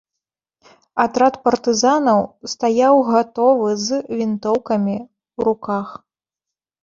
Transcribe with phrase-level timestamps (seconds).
[1.03, 2.19] Атрад партызанаў
[2.53, 5.87] стаяў гатовы, з вінтоўкамі ў руках.